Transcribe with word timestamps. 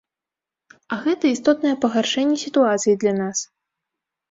А 0.95 0.99
гэта 1.03 1.25
істотнае 1.35 1.75
пагаршэнне 1.85 2.41
сітуацыі 2.47 2.99
для 3.07 3.13
нас. 3.21 3.47